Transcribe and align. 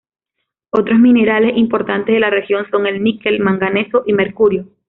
Otros 0.71 0.97
minerales 0.97 1.55
importantes 1.57 2.11
de 2.15 2.19
la 2.19 2.31
región 2.31 2.65
son 2.71 2.87
el 2.87 3.03
níquel, 3.03 3.39
manganeso 3.39 4.01
y 4.07 4.13
mercurio. 4.13 4.67